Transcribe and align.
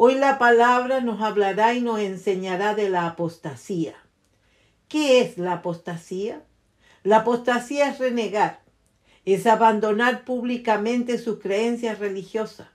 Hoy 0.00 0.14
la 0.14 0.38
palabra 0.38 1.00
nos 1.00 1.20
hablará 1.20 1.74
y 1.74 1.80
nos 1.80 1.98
enseñará 1.98 2.76
de 2.76 2.88
la 2.88 3.08
apostasía. 3.08 3.96
¿Qué 4.86 5.20
es 5.20 5.38
la 5.38 5.54
apostasía? 5.54 6.44
La 7.02 7.16
apostasía 7.16 7.88
es 7.88 7.98
renegar, 7.98 8.60
es 9.24 9.44
abandonar 9.48 10.24
públicamente 10.24 11.18
sus 11.18 11.40
creencias 11.40 11.98
religiosas. 11.98 12.68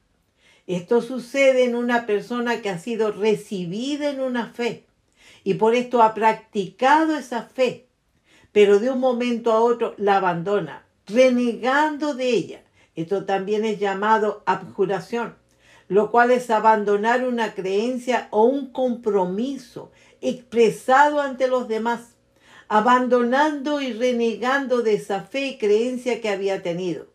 Esto 0.67 1.01
sucede 1.01 1.63
en 1.63 1.75
una 1.75 2.05
persona 2.05 2.61
que 2.61 2.69
ha 2.69 2.77
sido 2.77 3.13
recibida 3.13 4.09
en 4.09 4.19
una 4.19 4.47
fe 4.47 4.83
y 5.45 5.53
por 5.53 5.75
esto 5.75 6.03
ha 6.03 6.13
practicado 6.13 7.16
esa 7.16 7.44
fe, 7.44 7.88
pero 8.51 8.79
de 8.79 8.89
un 8.89 8.99
momento 8.99 9.53
a 9.53 9.61
otro 9.61 9.95
la 9.95 10.17
abandona, 10.17 10.83
renegando 11.07 12.16
de 12.16 12.27
ella. 12.27 12.63
Esto 12.97 13.23
también 13.23 13.63
es 13.63 13.79
llamado 13.79 14.44
abjuración 14.45 15.41
lo 15.94 16.09
cual 16.09 16.31
es 16.31 16.49
abandonar 16.49 17.23
una 17.23 17.53
creencia 17.53 18.27
o 18.31 18.45
un 18.45 18.72
compromiso 18.72 19.91
expresado 20.22 21.22
ante 21.22 21.47
los 21.47 21.67
demás, 21.67 22.16
abandonando 22.67 23.79
y 23.79 23.94
renegando 23.94 24.81
de 24.81 24.95
esa 24.95 25.22
fe 25.22 25.45
y 25.50 25.57
creencia 25.59 26.19
que 26.19 26.29
había 26.29 26.63
tenido. 26.63 27.13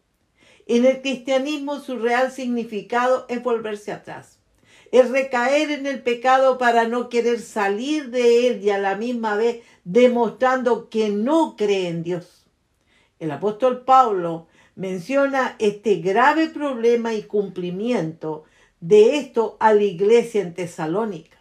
En 0.69 0.85
el 0.85 1.03
cristianismo 1.03 1.81
su 1.81 1.99
real 1.99 2.31
significado 2.31 3.27
es 3.29 3.43
volverse 3.43 3.91
atrás, 3.91 4.39
es 4.93 5.11
recaer 5.11 5.73
en 5.73 5.87
el 5.87 6.01
pecado 6.01 6.57
para 6.57 6.87
no 6.87 7.09
querer 7.09 7.41
salir 7.41 8.11
de 8.11 8.47
él 8.47 8.63
y 8.63 8.71
a 8.71 8.79
la 8.79 8.95
misma 8.95 9.35
vez 9.35 9.61
demostrando 9.83 10.89
que 10.89 11.09
no 11.09 11.57
cree 11.57 11.89
en 11.89 12.05
Dios. 12.05 12.47
El 13.19 13.33
apóstol 13.33 13.85
Pablo 13.85 14.47
menciona 14.77 15.57
este 15.59 15.97
grave 15.97 16.47
problema 16.47 17.13
y 17.15 17.25
cumplimiento 17.25 18.45
de 18.81 19.19
esto 19.19 19.57
a 19.61 19.73
la 19.73 19.83
iglesia 19.83 20.43
en 20.43 20.55
Tesalónica, 20.55 21.39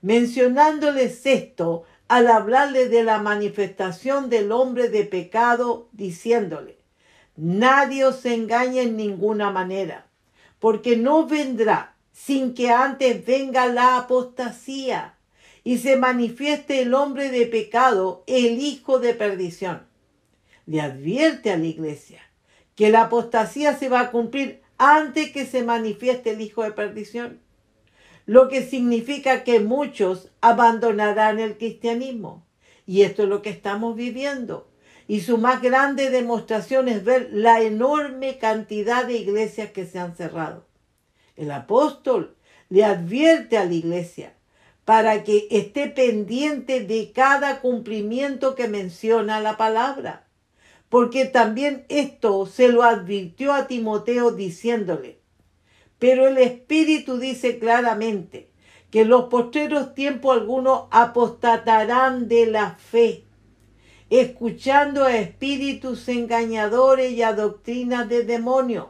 mencionándoles 0.00 1.24
esto 1.26 1.84
al 2.08 2.28
hablarle 2.28 2.88
de 2.88 3.04
la 3.04 3.18
manifestación 3.18 4.28
del 4.28 4.52
hombre 4.52 4.88
de 4.88 5.04
pecado, 5.04 5.88
diciéndole, 5.92 6.76
nadie 7.36 8.04
os 8.04 8.24
engañe 8.26 8.82
en 8.82 8.96
ninguna 8.96 9.50
manera, 9.50 10.06
porque 10.58 10.96
no 10.96 11.26
vendrá 11.26 11.96
sin 12.12 12.54
que 12.54 12.70
antes 12.70 13.24
venga 13.24 13.66
la 13.66 13.96
apostasía 13.96 15.14
y 15.64 15.78
se 15.78 15.96
manifieste 15.96 16.82
el 16.82 16.94
hombre 16.94 17.30
de 17.30 17.46
pecado, 17.46 18.24
el 18.26 18.60
hijo 18.60 18.98
de 18.98 19.14
perdición. 19.14 19.86
Le 20.66 20.80
advierte 20.80 21.50
a 21.50 21.56
la 21.56 21.66
iglesia 21.66 22.20
que 22.74 22.90
la 22.90 23.02
apostasía 23.02 23.76
se 23.76 23.88
va 23.88 24.00
a 24.00 24.10
cumplir 24.10 24.61
antes 24.84 25.30
que 25.30 25.46
se 25.46 25.62
manifieste 25.62 26.30
el 26.30 26.40
hijo 26.40 26.64
de 26.64 26.72
perdición. 26.72 27.40
Lo 28.26 28.48
que 28.48 28.62
significa 28.62 29.44
que 29.44 29.60
muchos 29.60 30.32
abandonarán 30.40 31.38
el 31.38 31.56
cristianismo. 31.56 32.44
Y 32.84 33.02
esto 33.02 33.22
es 33.22 33.28
lo 33.28 33.42
que 33.42 33.50
estamos 33.50 33.94
viviendo. 33.94 34.68
Y 35.06 35.20
su 35.20 35.38
más 35.38 35.62
grande 35.62 36.10
demostración 36.10 36.88
es 36.88 37.04
ver 37.04 37.28
la 37.32 37.60
enorme 37.60 38.38
cantidad 38.38 39.06
de 39.06 39.18
iglesias 39.18 39.70
que 39.70 39.86
se 39.86 40.00
han 40.00 40.16
cerrado. 40.16 40.66
El 41.36 41.52
apóstol 41.52 42.36
le 42.68 42.84
advierte 42.84 43.58
a 43.58 43.64
la 43.64 43.74
iglesia 43.74 44.34
para 44.84 45.22
que 45.22 45.46
esté 45.52 45.86
pendiente 45.86 46.80
de 46.80 47.12
cada 47.12 47.60
cumplimiento 47.60 48.56
que 48.56 48.66
menciona 48.66 49.38
la 49.38 49.56
palabra 49.56 50.26
porque 50.92 51.24
también 51.24 51.86
esto 51.88 52.44
se 52.44 52.68
lo 52.68 52.82
advirtió 52.82 53.54
a 53.54 53.66
Timoteo 53.66 54.30
diciéndole, 54.30 55.20
pero 55.98 56.28
el 56.28 56.36
Espíritu 56.36 57.16
dice 57.16 57.58
claramente 57.58 58.50
que 58.90 59.00
en 59.00 59.08
los 59.08 59.30
postreros 59.30 59.94
tiempos 59.94 60.36
algunos 60.36 60.82
apostatarán 60.90 62.28
de 62.28 62.44
la 62.44 62.72
fe, 62.72 63.24
escuchando 64.10 65.04
a 65.04 65.16
espíritus 65.16 66.06
engañadores 66.10 67.12
y 67.12 67.22
a 67.22 67.32
doctrinas 67.32 68.06
de 68.10 68.24
demonios, 68.24 68.88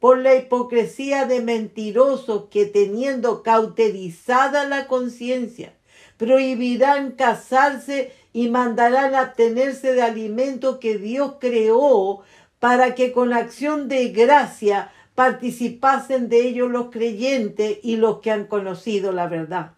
por 0.00 0.18
la 0.18 0.34
hipocresía 0.34 1.24
de 1.26 1.40
mentirosos 1.40 2.46
que 2.50 2.66
teniendo 2.66 3.44
cauterizada 3.44 4.64
la 4.64 4.88
conciencia, 4.88 5.78
prohibirán 6.16 7.12
casarse 7.12 8.10
y 8.38 8.48
mandarán 8.48 9.16
abstenerse 9.16 9.94
de 9.94 10.02
alimento 10.02 10.78
que 10.78 10.96
Dios 10.96 11.38
creó 11.40 12.22
para 12.60 12.94
que 12.94 13.10
con 13.10 13.32
acción 13.32 13.88
de 13.88 14.10
gracia 14.10 14.92
participasen 15.16 16.28
de 16.28 16.46
ellos 16.46 16.70
los 16.70 16.92
creyentes 16.92 17.80
y 17.82 17.96
los 17.96 18.20
que 18.20 18.30
han 18.30 18.44
conocido 18.44 19.10
la 19.10 19.26
verdad. 19.26 19.72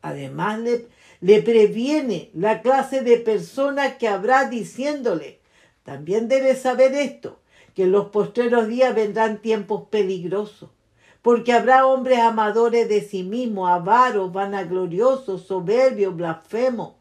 Además 0.00 0.60
le, 0.60 0.86
le 1.20 1.42
previene 1.42 2.30
la 2.34 2.62
clase 2.62 3.00
de 3.00 3.16
personas 3.16 3.94
que 3.94 4.06
habrá 4.06 4.48
diciéndole, 4.48 5.40
también 5.82 6.28
debes 6.28 6.62
saber 6.62 6.94
esto, 6.94 7.40
que 7.74 7.82
en 7.82 7.90
los 7.90 8.10
postreros 8.10 8.68
días 8.68 8.94
vendrán 8.94 9.42
tiempos 9.42 9.88
peligrosos 9.90 10.70
porque 11.20 11.52
habrá 11.52 11.86
hombres 11.86 12.20
amadores 12.20 12.88
de 12.88 13.00
sí 13.00 13.24
mismos, 13.24 13.70
avaros, 13.70 14.32
vanagloriosos, 14.32 15.46
soberbios, 15.46 16.16
blasfemos, 16.16 16.94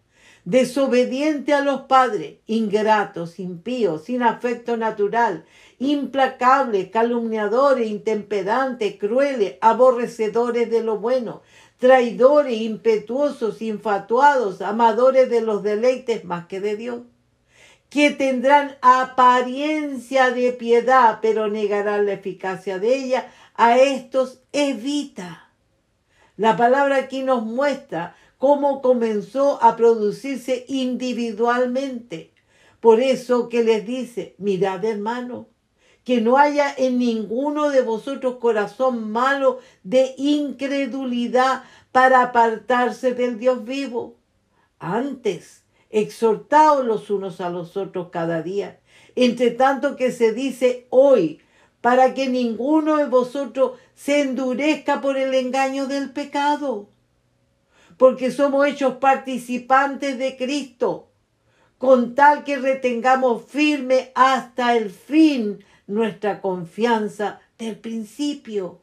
desobedientes 0.46 1.54
a 1.54 1.62
los 1.62 1.82
padres, 1.82 2.40
ingratos, 2.48 3.40
impíos, 3.40 4.06
sin 4.06 4.24
afecto 4.24 4.78
natural, 4.78 5.46
implacables, 5.80 6.90
calumniadores, 6.90 7.90
intemperantes, 7.90 8.98
crueles, 8.98 9.56
aborrecedores 9.62 10.70
de 10.70 10.84
lo 10.84 10.98
bueno, 10.98 11.42
traidores, 11.78 12.60
impetuosos, 12.62 13.62
infatuados, 13.62 14.62
amadores 14.62 15.30
de 15.30 15.42
los 15.42 15.64
deleites 15.64 16.26
más 16.26 16.48
que 16.48 16.60
de 16.60 16.76
Dios 16.76 17.02
que 17.92 18.10
tendrán 18.10 18.78
apariencia 18.82 20.32
de 20.32 20.54
piedad, 20.54 21.20
pero 21.22 21.50
negarán 21.50 22.06
la 22.06 22.14
eficacia 22.14 22.80
de 22.80 22.96
ella, 22.96 23.30
a 23.54 23.78
estos 23.78 24.40
evita. 24.54 25.50
La 26.38 26.56
palabra 26.56 26.96
aquí 26.96 27.22
nos 27.22 27.44
muestra 27.44 28.16
cómo 28.42 28.82
comenzó 28.82 29.62
a 29.62 29.76
producirse 29.76 30.66
individualmente. 30.68 32.32
Por 32.80 33.00
eso 33.00 33.50
que 33.50 33.64
les 33.64 33.86
dice, 33.86 34.34
mirad 34.40 34.84
hermano, 34.84 35.48
que 36.04 36.22
no 36.22 36.40
haya 36.40 36.74
en 36.76 36.98
ninguno 36.98 37.70
de 37.70 37.84
vosotros 37.84 38.38
corazón 38.38 39.12
malo 39.12 39.60
de 39.84 40.16
incredulidad 40.18 41.66
para 41.92 42.24
apartarse 42.24 43.14
del 43.14 43.38
Dios 43.38 43.64
vivo. 43.64 44.16
Antes, 44.80 45.64
exhortaos 45.92 46.84
los 46.84 47.12
unos 47.12 47.42
a 47.42 47.52
los 47.52 47.78
otros 47.78 48.10
cada 48.10 48.42
día, 48.42 48.80
entre 49.16 49.52
tanto 49.52 49.96
que 49.96 50.12
se 50.12 50.34
dice 50.34 50.88
hoy, 50.90 51.42
para 51.80 52.16
que 52.16 52.28
ninguno 52.28 52.98
de 52.98 53.06
vosotros 53.06 53.74
se 53.94 54.22
endurezca 54.22 55.00
por 55.00 55.18
el 55.18 55.36
engaño 55.36 55.86
del 55.86 56.10
pecado, 56.10 56.88
porque 58.02 58.32
somos 58.32 58.66
hechos 58.66 58.96
participantes 58.96 60.18
de 60.18 60.36
Cristo, 60.36 61.10
con 61.78 62.16
tal 62.16 62.44
que 62.44 62.58
retengamos 62.58 63.44
firme 63.46 64.12
hasta 64.16 64.76
el 64.76 64.90
fin 64.90 65.64
nuestra 65.86 66.42
confianza 66.42 67.42
del 67.60 67.78
principio. 67.78 68.82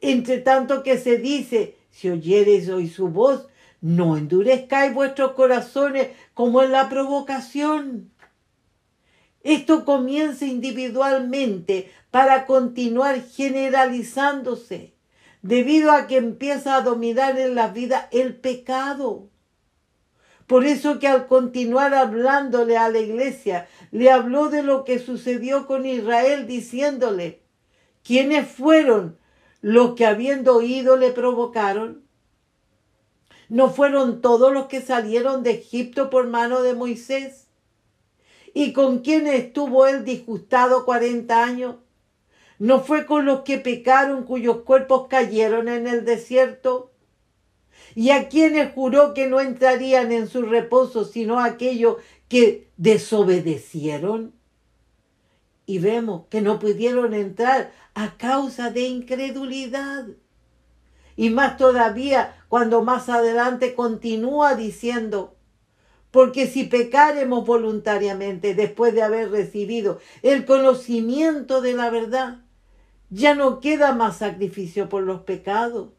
Entre 0.00 0.38
tanto 0.38 0.82
que 0.82 0.96
se 0.96 1.18
dice, 1.18 1.76
si 1.90 2.08
oyereis 2.08 2.70
hoy 2.70 2.88
su 2.88 3.08
voz, 3.08 3.48
no 3.82 4.16
endurezcáis 4.16 4.94
vuestros 4.94 5.32
corazones 5.32 6.08
como 6.32 6.62
en 6.62 6.72
la 6.72 6.88
provocación. 6.88 8.10
Esto 9.42 9.84
comienza 9.84 10.46
individualmente 10.46 11.92
para 12.10 12.46
continuar 12.46 13.20
generalizándose, 13.20 14.94
debido 15.42 15.92
a 15.92 16.06
que 16.06 16.16
empieza 16.16 16.76
a 16.76 16.82
dominar 16.82 17.38
en 17.38 17.54
la 17.54 17.68
vida 17.68 18.08
el 18.12 18.36
pecado. 18.36 19.28
Por 20.46 20.64
eso 20.64 20.98
que 20.98 21.06
al 21.06 21.26
continuar 21.26 21.94
hablándole 21.94 22.78
a 22.78 22.88
la 22.88 22.98
iglesia, 22.98 23.68
le 23.90 24.10
habló 24.10 24.48
de 24.48 24.62
lo 24.62 24.84
que 24.84 24.98
sucedió 24.98 25.66
con 25.66 25.84
Israel, 25.84 26.46
diciéndole, 26.46 27.42
¿quiénes 28.02 28.48
fueron 28.48 29.18
los 29.60 29.94
que 29.94 30.06
habiendo 30.06 30.56
oído 30.56 30.96
le 30.96 31.10
provocaron? 31.12 32.02
¿No 33.50 33.70
fueron 33.70 34.20
todos 34.20 34.52
los 34.52 34.66
que 34.66 34.80
salieron 34.80 35.42
de 35.42 35.50
Egipto 35.52 36.10
por 36.10 36.26
mano 36.26 36.62
de 36.62 36.74
Moisés? 36.74 37.48
¿Y 38.54 38.72
con 38.72 39.00
quién 39.00 39.26
estuvo 39.26 39.86
él 39.86 40.04
disgustado 40.04 40.84
cuarenta 40.84 41.44
años? 41.44 41.76
¿No 42.58 42.80
fue 42.80 43.06
con 43.06 43.24
los 43.24 43.42
que 43.42 43.58
pecaron 43.58 44.24
cuyos 44.24 44.62
cuerpos 44.62 45.06
cayeron 45.08 45.68
en 45.68 45.86
el 45.86 46.04
desierto? 46.04 46.90
¿Y 47.94 48.10
a 48.10 48.28
quienes 48.28 48.72
juró 48.72 49.14
que 49.14 49.28
no 49.28 49.40
entrarían 49.40 50.10
en 50.12 50.28
su 50.28 50.42
reposo 50.42 51.04
sino 51.04 51.40
aquellos 51.40 51.96
que 52.28 52.68
desobedecieron? 52.76 54.34
Y 55.66 55.78
vemos 55.78 56.26
que 56.30 56.40
no 56.40 56.58
pudieron 56.58 57.14
entrar 57.14 57.72
a 57.94 58.16
causa 58.16 58.70
de 58.70 58.82
incredulidad. 58.82 60.06
Y 61.14 61.30
más 61.30 61.56
todavía 61.58 62.42
cuando 62.48 62.82
más 62.82 63.08
adelante 63.08 63.74
continúa 63.74 64.54
diciendo, 64.54 65.36
porque 66.10 66.46
si 66.46 66.64
pecaremos 66.64 67.46
voluntariamente 67.46 68.54
después 68.54 68.94
de 68.94 69.02
haber 69.02 69.30
recibido 69.30 70.00
el 70.22 70.44
conocimiento 70.44 71.60
de 71.60 71.74
la 71.74 71.90
verdad, 71.90 72.38
ya 73.10 73.34
no 73.34 73.60
queda 73.60 73.92
más 73.92 74.18
sacrificio 74.18 74.88
por 74.88 75.02
los 75.02 75.22
pecados, 75.22 75.90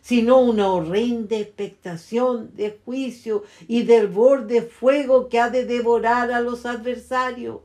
sino 0.00 0.40
una 0.40 0.68
horrenda 0.68 1.36
expectación 1.36 2.54
de 2.54 2.78
juicio 2.84 3.44
y 3.68 3.82
del 3.82 4.08
borde 4.08 4.62
fuego 4.62 5.28
que 5.28 5.38
ha 5.38 5.50
de 5.50 5.64
devorar 5.64 6.32
a 6.32 6.40
los 6.40 6.66
adversarios. 6.66 7.60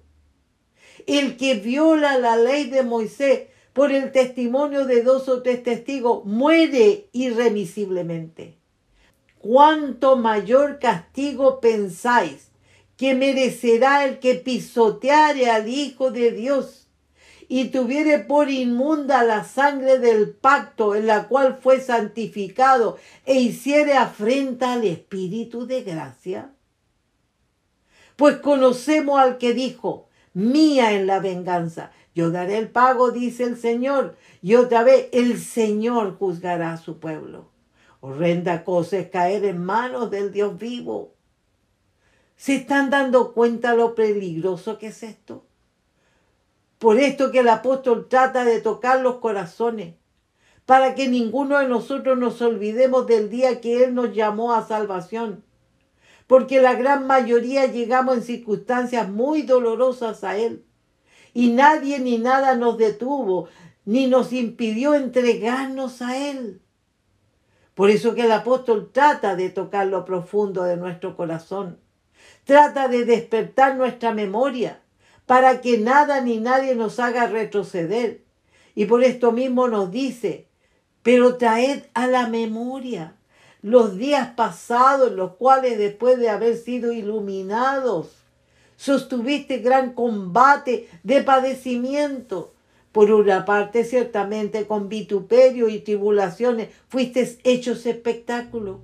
El 1.06 1.38
que 1.38 1.56
viola 1.56 2.18
la 2.18 2.38
ley 2.38 2.70
de 2.70 2.84
Moisés 2.84 3.48
por 3.78 3.92
el 3.92 4.12
testimonio 4.12 4.86
de 4.86 5.04
dos 5.04 5.30
o 5.30 5.44
tres 5.44 5.62
testigos, 5.62 6.26
muere 6.26 7.10
irremisiblemente. 7.12 8.58
¿Cuánto 9.38 10.16
mayor 10.16 10.80
castigo 10.80 11.60
pensáis 11.60 12.50
que 12.98 13.14
merecerá 13.14 14.06
el 14.06 14.18
que 14.18 14.34
pisoteare 14.34 15.52
al 15.52 15.70
Hijo 15.70 16.10
de 16.10 16.32
Dios 16.32 16.87
y 17.48 17.70
tuviere 17.70 18.20
por 18.20 18.50
inmunda 18.50 19.24
la 19.24 19.44
sangre 19.44 20.00
del 20.00 20.32
pacto 20.32 20.96
en 20.96 21.08
la 21.08 21.28
cual 21.28 21.60
fue 21.62 21.80
santificado 21.80 22.98
e 23.26 23.36
hiciere 23.36 23.94
afrenta 23.94 24.74
al 24.74 24.84
Espíritu 24.84 25.66
de 25.66 25.84
gracia? 25.84 26.52
Pues 28.16 28.38
conocemos 28.38 29.20
al 29.20 29.38
que 29.38 29.54
dijo, 29.54 30.10
mía 30.34 30.94
en 30.94 31.08
la 31.08 31.20
venganza, 31.20 31.92
yo 32.14 32.32
daré 32.32 32.58
el 32.58 32.70
pago, 32.70 33.12
dice 33.12 33.44
el 33.44 33.58
Señor, 33.58 34.18
y 34.42 34.56
otra 34.56 34.84
vez 34.84 35.08
el 35.14 35.40
Señor 35.40 36.18
juzgará 36.18 36.74
a 36.74 36.78
su 36.78 37.00
pueblo. 37.00 37.52
Horrenda 38.02 38.64
cosa 38.64 38.98
es 38.98 39.10
caer 39.10 39.46
en 39.46 39.64
manos 39.64 40.12
del 40.12 40.32
Dios 40.32 40.58
vivo. 40.58 41.14
¿Se 42.36 42.56
están 42.56 42.90
dando 42.90 43.34
cuenta 43.34 43.74
lo 43.74 43.96
peligroso 43.96 44.78
que 44.78 44.88
es 44.88 45.04
esto? 45.04 45.47
Por 46.80 47.00
esto 47.00 47.32
que 47.32 47.40
el 47.40 47.50
apóstol 47.50 48.08
trata 48.08 48.46
de 48.46 48.62
tocar 48.62 49.02
los 49.02 49.18
corazones, 49.18 49.96
para 50.66 50.94
que 50.96 51.08
ninguno 51.08 51.58
de 51.58 51.68
nosotros 51.68 52.18
nos 52.18 52.42
olvidemos 52.42 53.08
del 53.08 53.30
día 53.30 53.62
que 53.62 53.84
Él 53.84 53.96
nos 53.96 54.14
llamó 54.14 54.54
a 54.54 54.68
salvación. 54.68 55.44
Porque 56.28 56.62
la 56.62 56.76
gran 56.76 57.08
mayoría 57.08 57.66
llegamos 57.66 58.18
en 58.18 58.24
circunstancias 58.24 59.10
muy 59.10 59.44
dolorosas 59.44 60.24
a 60.24 60.38
Él 60.38 60.66
y 61.34 61.52
nadie 61.52 62.00
ni 62.00 62.18
nada 62.18 62.56
nos 62.56 62.78
detuvo, 62.78 63.48
ni 63.86 64.08
nos 64.08 64.34
impidió 64.34 64.94
entregarnos 64.94 66.02
a 66.02 66.18
Él. 66.30 66.62
Por 67.74 67.90
eso 67.90 68.14
que 68.14 68.26
el 68.26 68.32
apóstol 68.32 68.90
trata 68.92 69.36
de 69.36 69.50
tocar 69.50 69.88
lo 69.88 70.04
profundo 70.04 70.64
de 70.64 70.78
nuestro 70.78 71.16
corazón, 71.16 71.80
trata 72.44 72.88
de 72.88 73.06
despertar 73.06 73.78
nuestra 73.78 74.14
memoria 74.14 74.82
para 75.28 75.62
que 75.62 75.78
nada 75.78 76.22
ni 76.22 76.40
nadie 76.40 76.74
nos 76.74 77.00
haga 77.00 77.28
retroceder. 77.28 78.22
Y 78.74 78.86
por 78.86 79.04
esto 79.04 79.32
mismo 79.32 79.68
nos 79.68 79.92
dice, 79.92 80.48
pero 81.04 81.36
traed 81.36 81.84
a 81.94 82.08
la 82.08 82.28
memoria 82.28 83.14
los 83.62 83.98
días 83.98 84.30
pasados, 84.36 85.12
los 85.12 85.34
cuales 85.34 85.78
después 85.78 86.18
de 86.18 86.30
haber 86.30 86.56
sido 86.56 86.94
iluminados, 86.94 88.12
sostuviste 88.78 89.58
gran 89.58 89.94
combate 89.94 90.88
de 91.04 91.22
padecimiento. 91.22 92.54
Por 92.94 93.12
una 93.12 93.46
parte, 93.46 93.84
ciertamente 93.84 94.66
con 94.66 94.88
vituperio 94.88 95.68
y 95.68 95.80
tribulaciones 95.80 96.70
fuiste 96.88 97.38
hechos 97.44 97.86
espectáculo. 97.86 98.80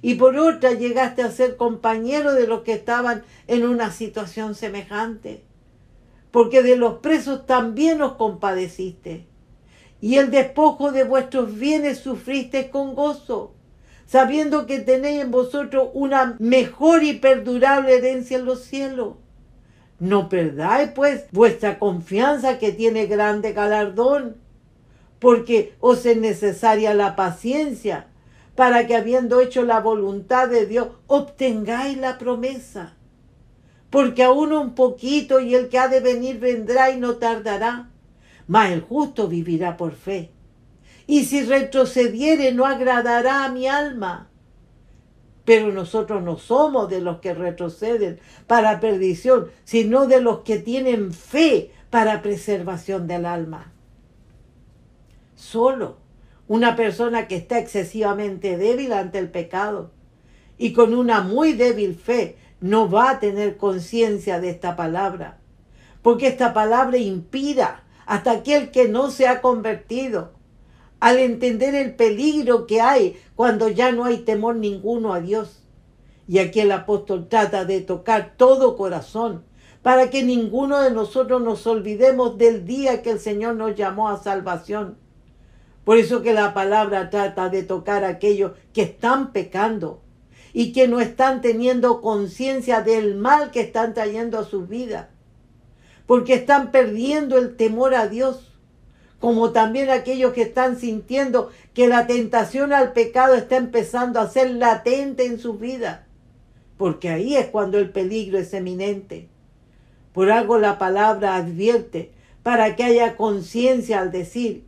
Y 0.00 0.14
por 0.14 0.38
otra, 0.38 0.72
llegaste 0.72 1.22
a 1.22 1.30
ser 1.30 1.56
compañero 1.56 2.32
de 2.32 2.46
los 2.46 2.62
que 2.62 2.72
estaban 2.72 3.22
en 3.46 3.66
una 3.66 3.92
situación 3.92 4.54
semejante. 4.54 5.42
Porque 6.32 6.64
de 6.64 6.74
los 6.74 6.94
presos 6.94 7.46
también 7.46 8.02
os 8.02 8.14
compadeciste. 8.14 9.26
Y 10.00 10.16
el 10.16 10.32
despojo 10.32 10.90
de 10.90 11.04
vuestros 11.04 11.56
bienes 11.56 11.98
sufriste 11.98 12.70
con 12.70 12.96
gozo, 12.96 13.54
sabiendo 14.06 14.66
que 14.66 14.80
tenéis 14.80 15.22
en 15.22 15.30
vosotros 15.30 15.90
una 15.92 16.34
mejor 16.40 17.04
y 17.04 17.12
perdurable 17.12 17.96
herencia 17.96 18.38
en 18.38 18.46
los 18.46 18.64
cielos 18.64 19.14
no 20.02 20.28
perdáis 20.28 20.90
pues 20.96 21.26
vuestra 21.30 21.78
confianza 21.78 22.58
que 22.58 22.72
tiene 22.72 23.06
grande 23.06 23.52
galardón, 23.52 24.36
porque 25.20 25.76
os 25.78 26.04
es 26.06 26.16
necesaria 26.16 26.92
la 26.92 27.14
paciencia 27.14 28.08
para 28.56 28.88
que 28.88 28.96
habiendo 28.96 29.40
hecho 29.40 29.62
la 29.62 29.78
voluntad 29.78 30.48
de 30.48 30.66
Dios 30.66 30.88
obtengáis 31.06 31.98
la 31.98 32.18
promesa. 32.18 32.96
Porque 33.92 34.22
aún 34.22 34.54
un 34.54 34.74
poquito 34.74 35.38
y 35.38 35.54
el 35.54 35.68
que 35.68 35.78
ha 35.78 35.86
de 35.86 36.00
venir 36.00 36.40
vendrá 36.40 36.90
y 36.90 36.98
no 36.98 37.16
tardará, 37.16 37.90
mas 38.46 38.72
el 38.72 38.80
justo 38.80 39.28
vivirá 39.28 39.76
por 39.76 39.92
fe. 39.92 40.30
Y 41.06 41.24
si 41.24 41.42
retrocediere 41.42 42.52
no 42.52 42.64
agradará 42.64 43.44
a 43.44 43.50
mi 43.50 43.68
alma. 43.68 44.30
Pero 45.44 45.72
nosotros 45.72 46.22
no 46.22 46.38
somos 46.38 46.88
de 46.88 47.02
los 47.02 47.18
que 47.18 47.34
retroceden 47.34 48.18
para 48.46 48.80
perdición, 48.80 49.50
sino 49.64 50.06
de 50.06 50.22
los 50.22 50.38
que 50.38 50.58
tienen 50.58 51.12
fe 51.12 51.70
para 51.90 52.22
preservación 52.22 53.06
del 53.06 53.26
alma. 53.26 53.74
Solo 55.34 55.98
una 56.48 56.76
persona 56.76 57.28
que 57.28 57.36
está 57.36 57.58
excesivamente 57.58 58.56
débil 58.56 58.94
ante 58.94 59.18
el 59.18 59.28
pecado 59.28 59.90
y 60.56 60.72
con 60.72 60.94
una 60.94 61.20
muy 61.20 61.52
débil 61.52 61.94
fe 61.94 62.38
no 62.62 62.88
va 62.88 63.10
a 63.10 63.20
tener 63.20 63.56
conciencia 63.56 64.40
de 64.40 64.48
esta 64.50 64.76
palabra, 64.76 65.38
porque 66.00 66.28
esta 66.28 66.54
palabra 66.54 66.96
inspira 66.96 67.82
hasta 68.06 68.30
aquel 68.30 68.70
que 68.70 68.88
no 68.88 69.10
se 69.10 69.26
ha 69.26 69.42
convertido 69.42 70.32
al 71.00 71.18
entender 71.18 71.74
el 71.74 71.96
peligro 71.96 72.68
que 72.68 72.80
hay 72.80 73.20
cuando 73.34 73.68
ya 73.68 73.90
no 73.90 74.04
hay 74.04 74.18
temor 74.18 74.54
ninguno 74.54 75.12
a 75.12 75.20
Dios. 75.20 75.64
Y 76.28 76.38
aquí 76.38 76.60
el 76.60 76.70
apóstol 76.70 77.28
trata 77.28 77.64
de 77.64 77.80
tocar 77.80 78.34
todo 78.36 78.76
corazón 78.76 79.44
para 79.82 80.10
que 80.10 80.22
ninguno 80.22 80.80
de 80.80 80.92
nosotros 80.92 81.42
nos 81.42 81.66
olvidemos 81.66 82.38
del 82.38 82.64
día 82.64 83.02
que 83.02 83.10
el 83.10 83.18
Señor 83.18 83.56
nos 83.56 83.74
llamó 83.74 84.08
a 84.08 84.22
salvación. 84.22 84.96
Por 85.84 85.96
eso 85.96 86.22
que 86.22 86.32
la 86.32 86.54
palabra 86.54 87.10
trata 87.10 87.48
de 87.48 87.64
tocar 87.64 88.04
a 88.04 88.08
aquellos 88.08 88.52
que 88.72 88.82
están 88.82 89.32
pecando 89.32 90.01
y 90.52 90.72
que 90.72 90.88
no 90.88 91.00
están 91.00 91.40
teniendo 91.40 92.02
conciencia 92.02 92.82
del 92.82 93.14
mal 93.14 93.50
que 93.50 93.60
están 93.60 93.94
trayendo 93.94 94.38
a 94.38 94.44
sus 94.44 94.68
vidas, 94.68 95.08
porque 96.06 96.34
están 96.34 96.70
perdiendo 96.70 97.38
el 97.38 97.56
temor 97.56 97.94
a 97.94 98.08
Dios, 98.08 98.52
como 99.18 99.52
también 99.52 99.88
aquellos 99.88 100.32
que 100.32 100.42
están 100.42 100.78
sintiendo 100.78 101.50
que 101.74 101.86
la 101.86 102.06
tentación 102.06 102.72
al 102.72 102.92
pecado 102.92 103.34
está 103.34 103.56
empezando 103.56 104.20
a 104.20 104.28
ser 104.28 104.50
latente 104.50 105.24
en 105.24 105.38
sus 105.38 105.58
vidas, 105.58 106.00
porque 106.76 107.08
ahí 107.08 107.36
es 107.36 107.46
cuando 107.46 107.78
el 107.78 107.90
peligro 107.90 108.38
es 108.38 108.52
eminente. 108.52 109.28
Por 110.12 110.30
algo 110.30 110.58
la 110.58 110.78
palabra 110.78 111.36
advierte 111.36 112.12
para 112.42 112.76
que 112.76 112.84
haya 112.84 113.16
conciencia 113.16 114.00
al 114.00 114.10
decir 114.10 114.64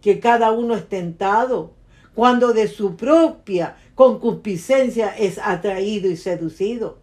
que 0.00 0.18
cada 0.18 0.50
uno 0.50 0.74
es 0.74 0.88
tentado 0.88 1.74
cuando 2.18 2.52
de 2.52 2.66
su 2.66 2.96
propia 2.96 3.76
concupiscencia 3.94 5.16
es 5.16 5.38
atraído 5.38 6.10
y 6.10 6.16
seducido. 6.16 6.98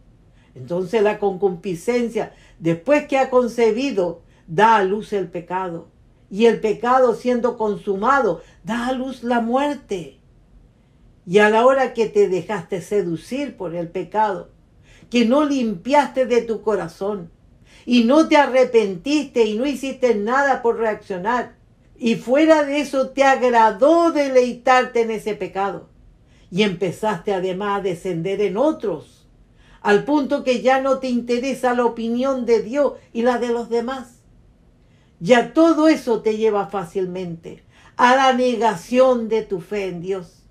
Entonces 0.55 1.01
la 1.01 1.19
concupiscencia, 1.19 2.33
después 2.59 3.07
que 3.07 3.17
ha 3.17 3.29
concebido, 3.29 4.23
da 4.45 4.75
a 4.75 4.83
luz 4.83 5.13
el 5.13 5.29
pecado. 5.29 5.87
Y 6.29 6.47
el 6.47 6.59
pecado 6.59 7.15
siendo 7.15 7.57
consumado, 7.57 8.41
da 8.65 8.87
a 8.87 8.91
luz 8.91 9.23
la 9.23 9.39
muerte. 9.39 10.19
Y 11.25 11.37
a 11.37 11.49
la 11.49 11.65
hora 11.65 11.93
que 11.93 12.09
te 12.09 12.27
dejaste 12.27 12.81
seducir 12.81 13.55
por 13.55 13.73
el 13.73 13.87
pecado, 13.87 14.49
que 15.09 15.23
no 15.23 15.45
limpiaste 15.45 16.25
de 16.25 16.41
tu 16.41 16.61
corazón 16.61 17.31
y 17.85 18.03
no 18.03 18.27
te 18.27 18.35
arrepentiste 18.35 19.45
y 19.45 19.57
no 19.57 19.65
hiciste 19.65 20.13
nada 20.13 20.61
por 20.61 20.77
reaccionar, 20.77 21.54
y 21.97 22.15
fuera 22.15 22.63
de 22.63 22.81
eso 22.81 23.09
te 23.09 23.23
agradó 23.23 24.11
deleitarte 24.11 25.01
en 25.01 25.11
ese 25.11 25.35
pecado. 25.35 25.89
Y 26.51 26.63
empezaste 26.63 27.33
además 27.33 27.79
a 27.79 27.83
descender 27.83 28.41
en 28.41 28.57
otros, 28.57 29.27
al 29.81 30.03
punto 30.03 30.43
que 30.43 30.61
ya 30.61 30.81
no 30.81 30.99
te 30.99 31.09
interesa 31.09 31.73
la 31.73 31.85
opinión 31.85 32.45
de 32.45 32.61
Dios 32.61 32.93
y 33.13 33.21
la 33.21 33.37
de 33.37 33.49
los 33.49 33.69
demás. 33.69 34.21
Ya 35.19 35.53
todo 35.53 35.87
eso 35.87 36.21
te 36.21 36.37
lleva 36.37 36.67
fácilmente 36.67 37.63
a 37.95 38.15
la 38.15 38.33
negación 38.33 39.29
de 39.29 39.43
tu 39.43 39.61
fe 39.61 39.85
en 39.85 40.01
Dios. 40.01 40.43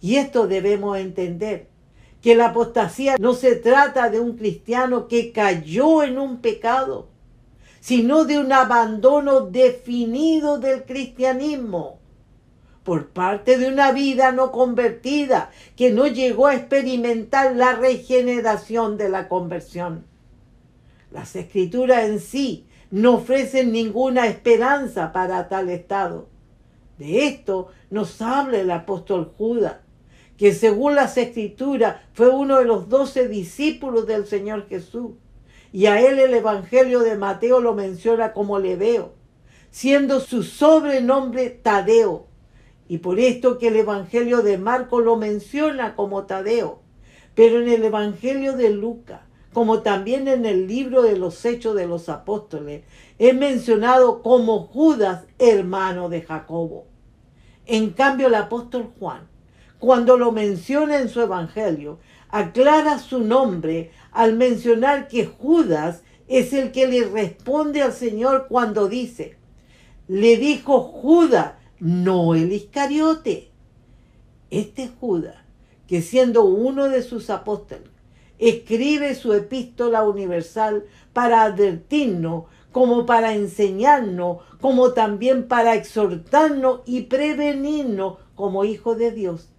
Y 0.00 0.16
esto 0.16 0.46
debemos 0.46 0.98
entender, 0.98 1.68
que 2.20 2.34
la 2.34 2.48
apostasía 2.48 3.16
no 3.18 3.34
se 3.34 3.56
trata 3.56 4.10
de 4.10 4.20
un 4.20 4.36
cristiano 4.36 5.08
que 5.08 5.32
cayó 5.32 6.02
en 6.02 6.18
un 6.18 6.40
pecado, 6.40 7.08
sino 7.82 8.24
de 8.24 8.38
un 8.38 8.52
abandono 8.52 9.40
definido 9.40 10.58
del 10.58 10.84
cristianismo 10.84 11.98
por 12.84 13.08
parte 13.08 13.58
de 13.58 13.66
una 13.66 13.90
vida 13.90 14.30
no 14.30 14.52
convertida 14.52 15.50
que 15.74 15.90
no 15.90 16.06
llegó 16.06 16.46
a 16.46 16.54
experimentar 16.54 17.56
la 17.56 17.74
regeneración 17.74 18.96
de 18.96 19.08
la 19.08 19.28
conversión. 19.28 20.04
Las 21.10 21.34
escrituras 21.34 22.04
en 22.04 22.20
sí 22.20 22.66
no 22.92 23.14
ofrecen 23.14 23.72
ninguna 23.72 24.28
esperanza 24.28 25.12
para 25.12 25.48
tal 25.48 25.68
estado. 25.68 26.28
De 26.98 27.26
esto 27.26 27.72
nos 27.90 28.22
habla 28.22 28.60
el 28.60 28.70
apóstol 28.70 29.34
Judas, 29.36 29.78
que 30.36 30.54
según 30.54 30.94
las 30.94 31.16
escrituras 31.16 31.96
fue 32.12 32.28
uno 32.28 32.58
de 32.58 32.64
los 32.64 32.88
doce 32.88 33.26
discípulos 33.26 34.06
del 34.06 34.24
Señor 34.24 34.68
Jesús 34.68 35.14
y 35.72 35.86
a 35.86 36.00
él 36.00 36.18
el 36.18 36.34
Evangelio 36.34 37.00
de 37.00 37.16
Mateo 37.16 37.60
lo 37.60 37.74
menciona 37.74 38.34
como 38.34 38.58
Leveo, 38.58 39.14
siendo 39.70 40.20
su 40.20 40.42
sobrenombre 40.42 41.48
Tadeo. 41.48 42.26
Y 42.88 42.98
por 42.98 43.18
esto 43.18 43.58
que 43.58 43.68
el 43.68 43.76
Evangelio 43.76 44.42
de 44.42 44.58
Marco 44.58 45.00
lo 45.00 45.16
menciona 45.16 45.96
como 45.96 46.24
Tadeo. 46.26 46.80
Pero 47.34 47.62
en 47.62 47.68
el 47.68 47.82
Evangelio 47.84 48.52
de 48.52 48.68
Lucas, 48.68 49.20
como 49.54 49.80
también 49.80 50.28
en 50.28 50.44
el 50.44 50.66
libro 50.66 51.00
de 51.00 51.16
los 51.16 51.42
Hechos 51.46 51.74
de 51.74 51.86
los 51.86 52.10
Apóstoles, 52.10 52.84
es 53.18 53.34
mencionado 53.34 54.22
como 54.22 54.66
Judas, 54.66 55.24
hermano 55.38 56.10
de 56.10 56.20
Jacobo. 56.20 56.86
En 57.64 57.90
cambio, 57.90 58.26
el 58.26 58.34
apóstol 58.34 58.92
Juan, 58.98 59.28
cuando 59.78 60.18
lo 60.18 60.32
menciona 60.32 60.98
en 60.98 61.08
su 61.08 61.22
Evangelio, 61.22 61.98
aclara 62.32 62.98
su 62.98 63.20
nombre 63.20 63.92
al 64.10 64.34
mencionar 64.34 65.06
que 65.06 65.26
Judas 65.26 66.02
es 66.26 66.52
el 66.54 66.72
que 66.72 66.88
le 66.88 67.04
responde 67.04 67.82
al 67.82 67.92
Señor 67.92 68.46
cuando 68.48 68.88
dice, 68.88 69.36
le 70.08 70.38
dijo 70.38 70.80
Judas, 70.80 71.52
no 71.78 72.34
el 72.34 72.50
Iscariote. 72.52 73.50
Este 74.50 74.88
Judas, 74.88 75.36
que 75.86 76.00
siendo 76.00 76.44
uno 76.44 76.88
de 76.88 77.02
sus 77.02 77.28
apóstoles, 77.28 77.90
escribe 78.38 79.14
su 79.14 79.34
epístola 79.34 80.02
universal 80.02 80.84
para 81.12 81.42
advertirnos, 81.42 82.44
como 82.72 83.04
para 83.04 83.34
enseñarnos, 83.34 84.38
como 84.60 84.92
también 84.92 85.48
para 85.48 85.74
exhortarnos 85.74 86.80
y 86.86 87.02
prevenirnos 87.02 88.16
como 88.34 88.64
hijos 88.64 88.96
de 88.96 89.10
Dios 89.10 89.51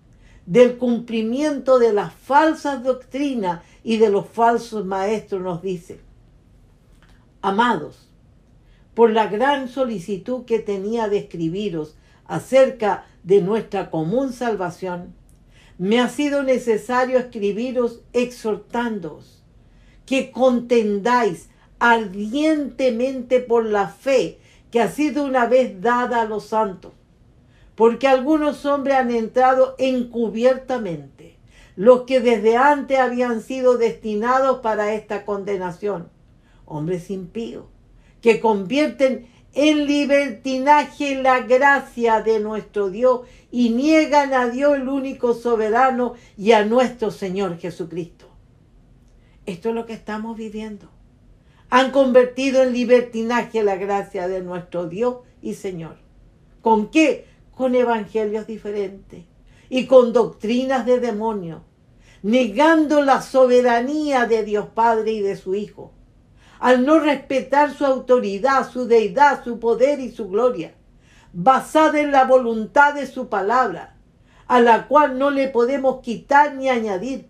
del 0.46 0.78
cumplimiento 0.78 1.80
de 1.80 1.94
las 1.94 2.14
falsas 2.14 2.84
doctrinas 2.84 3.62
y 3.84 3.98
de 3.98 4.10
los 4.10 4.28
falsos 4.28 4.86
maestros 4.86 5.42
nos 5.42 5.62
dice, 5.62 6.02
amados, 7.42 8.10
por 8.94 9.12
la 9.12 9.28
gran 9.28 9.70
solicitud 9.70 10.46
que 10.46 10.60
tenía 10.60 11.08
de 11.08 11.18
escribiros 11.18 11.96
acerca 12.26 13.06
de 13.24 13.42
nuestra 13.42 13.90
común 13.90 14.34
salvación, 14.34 15.16
me 15.78 16.00
ha 16.00 16.10
sido 16.10 16.44
necesario 16.44 17.18
escribiros 17.18 18.02
exhortándoos 18.14 19.44
que 20.06 20.32
contendáis 20.32 21.50
ardientemente 21.80 23.40
por 23.40 23.66
la 23.66 23.88
fe 23.88 24.40
que 24.72 24.82
ha 24.82 24.90
sido 24.90 25.26
una 25.26 25.48
vez 25.48 25.82
dada 25.82 26.22
a 26.22 26.26
los 26.26 26.46
santos 26.46 26.94
porque 27.75 28.08
algunos 28.08 28.65
hombres 28.65 28.98
han 28.98 29.12
entrado 29.12 29.75
encubiertamente, 29.77 31.38
los 31.75 32.01
que 32.03 32.20
desde 32.20 32.56
antes 32.56 33.00
habían 33.00 33.42
sido 33.42 33.77
destinados 33.77 34.60
para 34.60 34.94
esta 34.94 35.25
condenación, 35.25 36.10
hombres 36.65 37.10
impíos, 37.10 37.65
que 38.22 38.39
convierten 38.39 39.27
en 39.53 39.86
libertinaje 39.86 41.22
la 41.22 41.42
gracia 41.42 42.22
de 42.22 42.39
nuestro 42.39 42.89
Dios 42.89 43.22
y 43.51 43.70
niegan 43.70 44.34
a 44.34 44.50
Dios 44.50 44.75
el 44.75 44.88
único 44.88 45.34
soberano 45.34 46.13
y 46.38 46.53
a 46.53 46.65
nuestro 46.65 47.12
Señor 47.12 47.58
Jesucristo. 47.60 48.27
Esto 49.46 49.70
es 49.70 49.75
lo 49.75 49.86
que 49.86 49.94
estamos 49.94 50.38
viviendo. 50.38 50.89
Han 51.70 51.92
convertido 51.92 52.63
en 52.63 52.74
libertinaje 52.74 53.63
la 53.63 53.75
gracia 53.75 54.27
de 54.27 54.42
nuestro 54.42 54.88
Dios 54.88 55.18
y 55.42 55.56
Señor. 55.56 55.98
¿Con 56.62 56.89
qué? 56.89 57.27
Con 57.56 57.76
evangelios 57.76 58.48
diferentes 58.48 59.26
y 59.70 59.86
con 59.86 60.14
doctrinas 60.14 60.86
de 60.86 61.00
demonio, 61.00 61.64
negando 62.22 63.02
la 63.02 63.22
soberanía 63.22 64.26
de 64.26 64.44
Dios 64.44 64.68
Padre 64.74 65.14
y 65.14 65.22
de 65.22 65.36
su 65.36 65.56
Hijo, 65.56 65.92
al 66.60 66.86
no 66.86 67.00
respetar 67.00 67.74
su 67.74 67.86
autoridad, 67.86 68.70
su 68.70 68.86
deidad, 68.86 69.44
su 69.44 69.60
poder 69.60 70.00
y 70.00 70.12
su 70.12 70.30
gloria, 70.30 70.74
basada 71.34 72.00
en 72.00 72.12
la 72.12 72.26
voluntad 72.26 72.94
de 72.94 73.08
su 73.08 73.28
palabra, 73.28 73.98
a 74.48 74.62
la 74.62 74.88
cual 74.88 75.18
no 75.18 75.30
le 75.30 75.48
podemos 75.48 76.02
quitar 76.02 76.56
ni 76.56 76.70
añadir, 76.70 77.28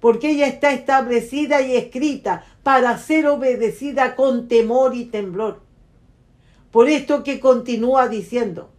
porque 0.00 0.30
ella 0.30 0.46
está 0.46 0.72
establecida 0.72 1.60
y 1.60 1.76
escrita 1.76 2.44
para 2.62 2.98
ser 2.98 3.26
obedecida 3.26 4.14
con 4.14 4.46
temor 4.46 4.94
y 4.94 5.06
temblor. 5.06 5.60
Por 6.70 6.88
esto 6.88 7.24
que 7.24 7.40
continúa 7.40 8.08
diciendo, 8.08 8.70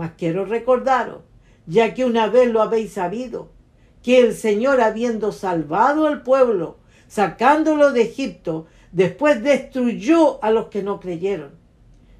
mas 0.00 0.12
quiero 0.16 0.46
recordaros, 0.46 1.18
ya 1.66 1.92
que 1.92 2.06
una 2.06 2.26
vez 2.26 2.50
lo 2.50 2.62
habéis 2.62 2.94
sabido, 2.94 3.50
que 4.02 4.18
el 4.18 4.34
Señor 4.34 4.80
habiendo 4.80 5.30
salvado 5.30 6.06
al 6.06 6.22
pueblo, 6.22 6.78
sacándolo 7.06 7.92
de 7.92 8.00
Egipto, 8.00 8.66
después 8.92 9.42
destruyó 9.42 10.42
a 10.42 10.52
los 10.52 10.68
que 10.68 10.82
no 10.82 11.00
creyeron 11.00 11.50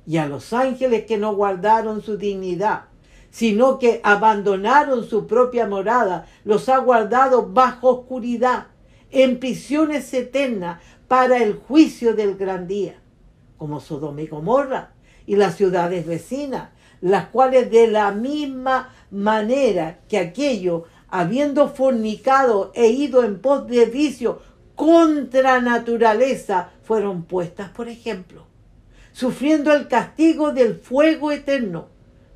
y 0.06 0.18
a 0.18 0.26
los 0.26 0.52
ángeles 0.52 1.06
que 1.06 1.16
no 1.16 1.34
guardaron 1.34 2.02
su 2.02 2.18
dignidad, 2.18 2.82
sino 3.30 3.78
que 3.78 4.02
abandonaron 4.04 5.02
su 5.04 5.26
propia 5.26 5.66
morada, 5.66 6.26
los 6.44 6.68
ha 6.68 6.76
guardado 6.80 7.48
bajo 7.48 7.88
oscuridad, 7.88 8.66
en 9.10 9.40
prisiones 9.40 10.12
eternas 10.12 10.82
para 11.08 11.38
el 11.38 11.54
juicio 11.54 12.14
del 12.14 12.36
gran 12.36 12.66
día, 12.66 13.00
como 13.56 13.80
Sodoma 13.80 14.20
y 14.20 14.26
Gomorra 14.26 14.92
y 15.24 15.36
las 15.36 15.56
ciudades 15.56 16.06
vecinas, 16.06 16.72
las 17.00 17.26
cuales 17.26 17.70
de 17.70 17.86
la 17.86 18.12
misma 18.12 18.92
manera 19.10 20.00
que 20.08 20.18
aquello, 20.18 20.84
habiendo 21.08 21.68
fornicado 21.68 22.72
e 22.74 22.88
ido 22.88 23.24
en 23.24 23.40
pos 23.40 23.66
de 23.66 23.86
vicio 23.86 24.40
contra 24.74 25.60
naturaleza, 25.60 26.70
fueron 26.82 27.24
puestas 27.24 27.70
por 27.70 27.88
ejemplo, 27.88 28.46
sufriendo 29.12 29.72
el 29.72 29.88
castigo 29.88 30.52
del 30.52 30.74
fuego 30.76 31.32
eterno. 31.32 31.88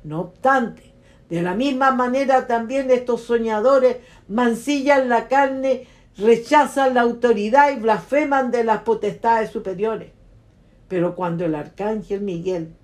No 0.03 0.21
obstante, 0.21 0.93
De 1.27 1.41
la 1.41 1.55
misma 1.55 1.89
manera 1.89 2.45
también 2.45 2.91
estos 2.91 3.23
soñadores 3.23 3.97
mancillan 4.27 5.09
la 5.09 5.27
carne, 5.27 5.87
rechazan 6.17 6.93
la 6.93 7.01
autoridad 7.01 7.71
y 7.71 7.79
blasfeman 7.79 8.51
de 8.51 8.63
las 8.63 8.81
potestades 8.81 9.49
superiores. 9.49 10.11
Pero 10.87 11.15
cuando 11.15 11.43
el 11.45 11.55
arcángel 11.55 12.21
Miguel 12.21 12.75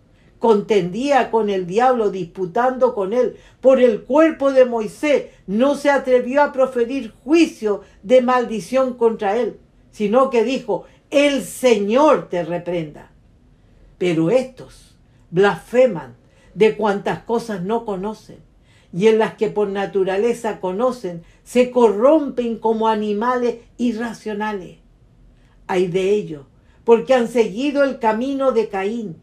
contendía 0.42 1.30
con 1.30 1.52
el 1.52 1.68
diablo 1.68 2.10
disputando 2.10 2.96
con 2.96 3.14
él 3.14 3.38
por 3.62 3.80
el 3.80 4.02
cuerpo 4.02 4.52
de 4.52 4.66
Moisés, 4.66 5.26
no 5.46 5.76
se 5.76 5.92
atrevió 5.92 6.42
a 6.42 6.52
proferir 6.52 7.14
juicio 7.24 7.82
de 8.02 8.24
maldición 8.24 8.96
contra 8.96 9.38
él, 9.38 9.60
sino 9.92 10.32
que 10.32 10.44
dijo, 10.44 10.86
el 11.12 11.44
Señor 11.44 12.28
te 12.28 12.44
reprenda. 12.44 13.12
Pero 14.00 14.32
estos 14.32 14.98
blasfeman 15.30 16.16
de 16.56 16.76
cuantas 16.76 17.20
cosas 17.20 17.62
no 17.62 17.86
conocen 17.86 18.40
y 18.92 19.10
en 19.10 19.20
las 19.20 19.36
que 19.36 19.52
por 19.52 19.68
naturaleza 19.68 20.60
conocen, 20.60 21.22
se 21.44 21.70
corrompen 21.70 22.58
como 22.58 22.88
animales 22.88 23.58
irracionales. 23.78 24.80
Hay 25.68 25.86
de 25.86 26.10
ellos, 26.10 26.48
porque 26.84 27.14
han 27.14 27.28
seguido 27.28 27.84
el 27.84 28.00
camino 28.00 28.52
de 28.54 28.70
Caín 28.70 29.22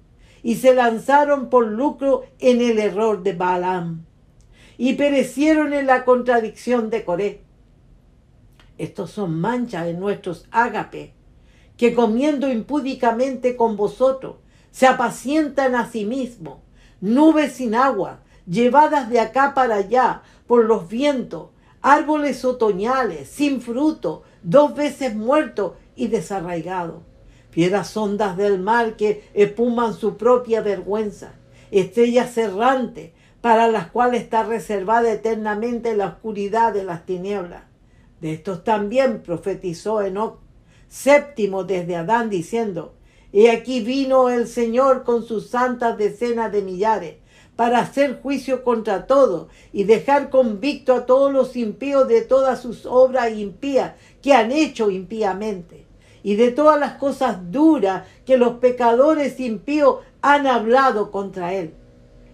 y 0.48 0.56
se 0.56 0.74
lanzaron 0.74 1.50
por 1.50 1.66
lucro 1.66 2.24
en 2.38 2.62
el 2.62 2.78
error 2.78 3.22
de 3.22 3.34
Balaam 3.34 4.06
y 4.78 4.94
perecieron 4.94 5.74
en 5.74 5.86
la 5.86 6.06
contradicción 6.06 6.88
de 6.88 7.04
Coré. 7.04 7.42
Estos 8.78 9.10
son 9.10 9.38
manchas 9.38 9.88
en 9.88 10.00
nuestros 10.00 10.46
ágapes, 10.50 11.10
que 11.76 11.92
comiendo 11.92 12.50
impúdicamente 12.50 13.56
con 13.56 13.76
vosotros, 13.76 14.36
se 14.70 14.86
apacientan 14.86 15.74
a 15.74 15.90
sí 15.90 16.06
mismos, 16.06 16.60
nubes 17.02 17.52
sin 17.52 17.74
agua, 17.74 18.20
llevadas 18.46 19.10
de 19.10 19.20
acá 19.20 19.52
para 19.52 19.74
allá 19.74 20.22
por 20.46 20.64
los 20.64 20.88
vientos, 20.88 21.50
árboles 21.82 22.42
otoñales, 22.46 23.28
sin 23.28 23.60
fruto, 23.60 24.22
dos 24.42 24.74
veces 24.74 25.14
muertos 25.14 25.72
y 25.94 26.06
desarraigados 26.06 27.02
fieras 27.58 27.96
ondas 27.96 28.36
del 28.36 28.60
mar 28.60 28.94
que 28.94 29.24
espuman 29.34 29.92
su 29.92 30.16
propia 30.16 30.60
vergüenza, 30.60 31.32
estrellas 31.72 32.38
errantes 32.38 33.10
para 33.40 33.66
las 33.66 33.90
cuales 33.90 34.22
está 34.22 34.44
reservada 34.44 35.10
eternamente 35.10 35.96
la 35.96 36.06
oscuridad 36.06 36.72
de 36.72 36.84
las 36.84 37.04
tinieblas. 37.04 37.64
De 38.20 38.34
estos 38.34 38.62
también 38.62 39.24
profetizó 39.24 40.02
Enoch, 40.02 40.38
séptimo 40.86 41.64
desde 41.64 41.96
Adán, 41.96 42.30
diciendo, 42.30 42.94
He 43.32 43.50
aquí 43.50 43.80
vino 43.80 44.28
el 44.28 44.46
Señor 44.46 45.02
con 45.02 45.24
sus 45.24 45.50
santas 45.50 45.98
decenas 45.98 46.52
de 46.52 46.62
millares, 46.62 47.16
para 47.56 47.80
hacer 47.80 48.20
juicio 48.22 48.62
contra 48.62 49.08
todos 49.08 49.48
y 49.72 49.82
dejar 49.82 50.30
convicto 50.30 50.94
a 50.94 51.06
todos 51.06 51.32
los 51.32 51.56
impíos 51.56 52.06
de 52.06 52.22
todas 52.22 52.62
sus 52.62 52.86
obras 52.86 53.32
impías 53.32 53.94
que 54.22 54.32
han 54.32 54.52
hecho 54.52 54.92
impíamente 54.92 55.87
y 56.28 56.36
de 56.36 56.50
todas 56.50 56.78
las 56.78 56.92
cosas 56.96 57.50
duras 57.50 58.06
que 58.26 58.36
los 58.36 58.56
pecadores 58.56 59.40
impíos 59.40 60.00
han 60.20 60.46
hablado 60.46 61.10
contra 61.10 61.54
él. 61.54 61.72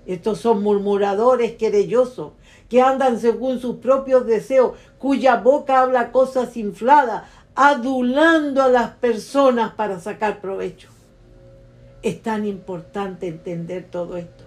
Estos 0.05 0.41
son 0.41 0.65
murmuradores 0.65 1.53
querellosos, 1.53 2.33
que 2.69 2.83
andan 2.83 3.21
según 3.21 3.61
sus 3.61 3.77
propios 3.77 4.27
deseos, 4.27 4.73
cuya 4.99 5.37
boca 5.37 5.81
habla 5.81 6.11
cosas 6.11 6.57
infladas, 6.57 7.23
adulando 7.55 8.65
a 8.65 8.69
las 8.69 8.91
personas 8.97 9.75
para 9.75 10.01
sacar 10.01 10.41
provecho. 10.41 10.89
Es 12.03 12.21
tan 12.21 12.47
importante 12.47 13.29
entender 13.29 13.87
todo 13.93 14.17
esto 14.17 14.44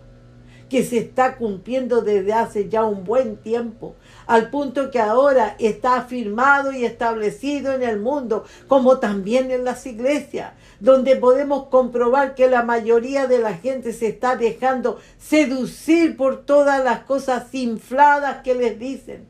que 0.70 0.84
se 0.84 0.98
está 0.98 1.38
cumpliendo 1.38 2.02
desde 2.02 2.34
hace 2.34 2.70
ya 2.70 2.84
un 2.84 3.04
buen 3.04 3.38
tiempo, 3.38 3.96
al 4.26 4.50
punto 4.50 4.92
que 4.92 5.00
ahora 5.00 5.56
está 5.60 5.98
afirmado 5.98 6.72
y 6.72 6.86
establecido 6.86 7.74
en 7.74 7.84
el 7.84 8.00
mundo, 8.00 8.44
como 8.68 9.00
también 9.00 9.52
en 9.52 9.64
las 9.64 9.86
iglesias, 9.86 10.54
donde 10.80 11.16
podemos 11.16 11.68
comprobar 11.68 12.36
que 12.36 12.50
la 12.50 12.64
mayoría 12.64 13.28
de 13.28 13.40
la 13.40 13.54
gente 13.54 13.94
se 13.94 14.08
está 14.08 14.36
dejando 14.36 15.00
seducir 15.18 16.18
por 16.18 16.46
todas 16.46 16.84
las 16.84 17.00
cosas 17.02 17.54
infladas 17.54 18.44
que 18.44 18.56
les 18.56 18.78
dicen, 18.78 19.26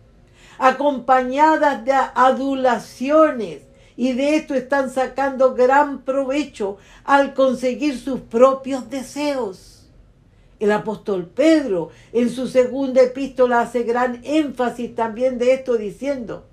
acompañadas 0.58 1.86
de 1.86 1.94
adulaciones. 1.94 3.62
Y 4.00 4.14
de 4.14 4.36
esto 4.36 4.54
están 4.54 4.92
sacando 4.92 5.56
gran 5.56 6.04
provecho 6.04 6.78
al 7.04 7.34
conseguir 7.34 8.00
sus 8.00 8.20
propios 8.20 8.92
deseos. 8.92 9.77
El 10.60 10.72
apóstol 10.72 11.28
Pedro 11.28 11.90
en 12.14 12.30
su 12.30 12.48
segunda 12.48 13.02
epístola 13.04 13.62
hace 13.62 13.84
gran 13.84 14.22
énfasis 14.24 14.96
también 14.96 15.38
de 15.38 15.54
esto 15.54 15.78
diciendo, 15.78 16.46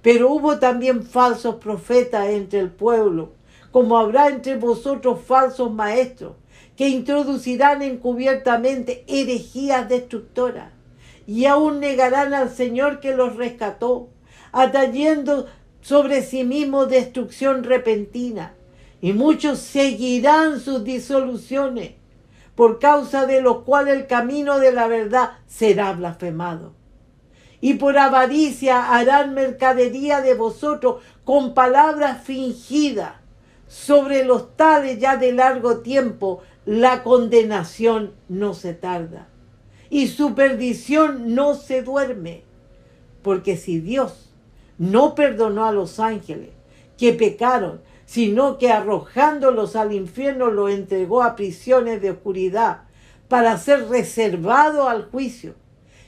pero 0.00 0.30
hubo 0.30 0.58
también 0.58 1.02
falsos 1.02 1.56
profetas 1.56 2.28
entre 2.28 2.60
el 2.60 2.70
pueblo, 2.70 3.32
como 3.72 3.98
habrá 3.98 4.28
entre 4.28 4.56
vosotros 4.56 5.20
falsos 5.26 5.72
maestros, 5.72 6.34
que 6.76 6.88
introducirán 6.88 7.82
encubiertamente 7.82 9.04
herejías 9.08 9.88
destructoras, 9.88 10.72
y 11.26 11.46
aún 11.46 11.80
negarán 11.80 12.32
al 12.32 12.48
Señor 12.48 13.00
que 13.00 13.14
los 13.14 13.36
rescató, 13.36 14.08
atrayendo 14.52 15.46
sobre 15.80 16.22
sí 16.22 16.44
mismos 16.44 16.88
destrucción 16.88 17.64
repentina, 17.64 18.54
y 19.02 19.12
muchos 19.12 19.58
seguirán 19.58 20.60
sus 20.60 20.84
disoluciones 20.84 21.99
por 22.60 22.78
causa 22.78 23.24
de 23.24 23.40
lo 23.40 23.64
cual 23.64 23.88
el 23.88 24.06
camino 24.06 24.58
de 24.58 24.70
la 24.70 24.86
verdad 24.86 25.30
será 25.46 25.94
blasfemado. 25.94 26.74
Y 27.62 27.76
por 27.76 27.96
avaricia 27.96 28.94
harán 28.94 29.32
mercadería 29.32 30.20
de 30.20 30.34
vosotros 30.34 31.02
con 31.24 31.54
palabras 31.54 32.22
fingidas. 32.22 33.14
Sobre 33.66 34.26
los 34.26 34.58
tales 34.58 34.98
ya 34.98 35.16
de 35.16 35.32
largo 35.32 35.78
tiempo 35.78 36.42
la 36.66 37.02
condenación 37.02 38.12
no 38.28 38.52
se 38.52 38.74
tarda 38.74 39.28
y 39.88 40.08
su 40.08 40.34
perdición 40.34 41.34
no 41.34 41.54
se 41.54 41.80
duerme. 41.80 42.44
Porque 43.22 43.56
si 43.56 43.80
Dios 43.80 44.34
no 44.76 45.14
perdonó 45.14 45.64
a 45.64 45.72
los 45.72 45.98
ángeles 45.98 46.50
que 46.98 47.14
pecaron 47.14 47.80
sino 48.10 48.58
que 48.58 48.72
arrojándolos 48.72 49.76
al 49.76 49.92
infierno 49.92 50.50
los 50.50 50.72
entregó 50.72 51.22
a 51.22 51.36
prisiones 51.36 52.02
de 52.02 52.10
oscuridad 52.10 52.78
para 53.28 53.56
ser 53.56 53.88
reservado 53.88 54.88
al 54.88 55.04
juicio. 55.04 55.54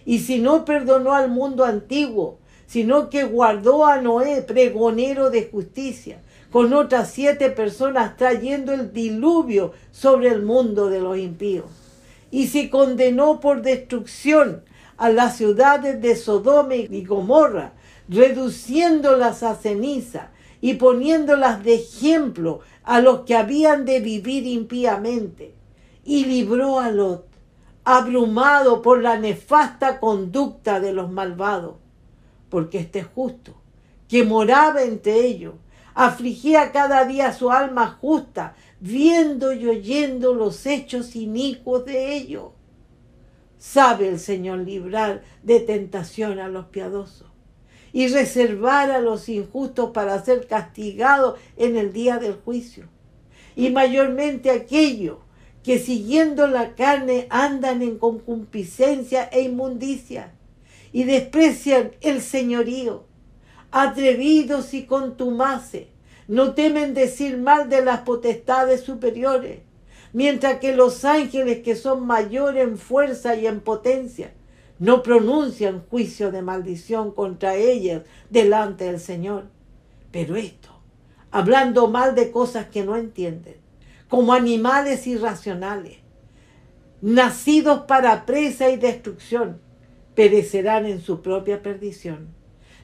Y 0.05 0.19
si 0.19 0.41
no 0.41 0.65
perdonó 0.65 1.15
al 1.15 1.31
mundo 1.31 1.65
antiguo, 1.65 2.41
sino 2.67 3.09
que 3.09 3.23
guardó 3.23 3.87
a 3.87 4.01
Noé, 4.01 4.43
pregonero 4.43 5.31
de 5.31 5.49
justicia, 5.49 6.21
con 6.51 6.73
otras 6.73 7.13
siete 7.13 7.51
personas 7.51 8.17
trayendo 8.17 8.73
el 8.73 8.93
diluvio 8.93 9.71
sobre 9.93 10.31
el 10.31 10.43
mundo 10.43 10.91
de 10.91 11.01
los 11.01 11.17
impíos. 11.17 11.67
Y 12.33 12.49
si 12.49 12.69
condenó 12.69 13.39
por 13.39 13.63
destrucción 13.63 14.65
a 14.97 15.09
las 15.09 15.37
ciudades 15.37 16.03
de 16.03 16.17
Sodoma 16.17 16.75
y 16.75 17.05
Gomorra, 17.05 17.75
reduciéndolas 18.09 19.45
a 19.45 19.55
ceniza, 19.55 20.32
y 20.63 20.75
poniéndolas 20.75 21.65
de 21.65 21.75
ejemplo 21.75 22.61
a 22.85 23.01
los 23.01 23.23
que 23.23 23.35
habían 23.35 23.85
de 23.85 23.99
vivir 23.99 24.47
impíamente. 24.47 25.55
Y 26.05 26.25
libró 26.25 26.79
a 26.79 26.91
Lot, 26.91 27.27
abrumado 27.85 28.81
por 28.81 29.03
la 29.03 29.19
nefasta 29.19 29.99
conducta 29.99 30.79
de 30.79 30.93
los 30.93 31.11
malvados, 31.11 31.75
porque 32.49 32.79
este 32.79 33.03
justo, 33.03 33.55
que 34.09 34.23
moraba 34.23 34.83
entre 34.83 35.27
ellos, 35.27 35.55
afligía 35.95 36.71
cada 36.71 37.05
día 37.07 37.33
su 37.33 37.51
alma 37.51 37.99
justa, 38.01 38.55
viendo 38.79 39.53
y 39.53 39.67
oyendo 39.67 40.33
los 40.33 40.65
hechos 40.65 41.17
inicuos 41.17 41.85
de 41.87 42.15
ellos. 42.15 42.51
Sabe 43.59 44.09
el 44.09 44.21
Señor 44.21 44.61
librar 44.61 45.25
de 45.43 45.59
tentación 45.59 46.39
a 46.39 46.49
los 46.49 46.67
piadosos 46.67 47.32
y 47.93 48.09
reservar 48.09 48.91
a 48.91 49.01
los 49.01 49.29
injustos 49.29 49.91
para 49.91 50.23
ser 50.25 50.47
castigados 50.47 51.39
en 51.57 51.77
el 51.77 51.93
día 51.93 52.19
del 52.19 52.35
juicio. 52.35 52.89
Y 53.55 53.71
mayormente 53.71 54.51
aquellos 54.51 55.19
que 55.63 55.79
siguiendo 55.79 56.47
la 56.47 56.75
carne 56.75 57.27
andan 57.31 57.83
en 57.83 57.99
concupiscencia 57.99 59.25
e 59.25 59.43
inmundicia 59.43 60.33
y 60.93 61.05
desprecian 61.05 61.93
el 62.01 62.21
señorío, 62.21 63.05
atrevidos 63.71 64.75
y 64.75 64.85
contumaces, 64.85 65.87
no 66.29 66.55
temen 66.55 66.95
decir 66.95 67.39
mal 67.39 67.69
de 67.69 67.85
las 67.85 68.01
potestades 68.01 68.83
superiores, 68.83 69.61
mientras 70.13 70.59
que 70.59 70.75
los 70.75 71.05
ángeles 71.05 71.63
que 71.63 71.77
son 71.77 72.07
mayores 72.07 72.65
en 72.65 72.79
fuerza 72.79 73.37
y 73.37 73.47
en 73.47 73.61
potencia, 73.61 74.33
no 74.83 75.05
pronuncian 75.05 75.85
juicio 75.89 76.33
de 76.33 76.43
maldición 76.43 77.13
contra 77.13 77.55
ellas 77.55 78.03
delante 78.31 78.87
del 78.87 78.99
Señor. 78.99 79.45
Pero 80.11 80.35
esto, 80.35 80.71
hablando 81.31 81.87
mal 81.87 82.17
de 82.17 82.33
cosas 82.33 82.67
que 82.67 82.83
no 82.83 82.97
entienden, 82.97 83.55
como 84.09 84.33
animales 84.33 85.07
irracionales, 85.07 85.99
nacidos 87.01 87.83
para 87.83 88.27
presa 88.27 88.71
y 88.71 88.77
destrucción, 88.77 89.61
perecerán 90.17 90.85
en 90.87 91.01
su 91.01 91.23
propia 91.23 91.63
perdición, 91.63 92.35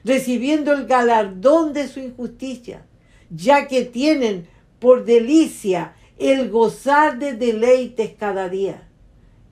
recibiendo 0.05 0.71
el 0.71 0.85
galardón 0.85 1.73
de 1.73 1.89
su 1.89 1.99
injusticia, 1.99 2.85
ya 3.29 3.67
que 3.67 3.83
tienen 3.83 4.47
por 4.79 5.03
delicia 5.03 5.95
el 6.17 6.49
gozar 6.49 7.19
de 7.19 7.33
deleites 7.33 8.13
cada 8.17 8.47
día. 8.47 8.87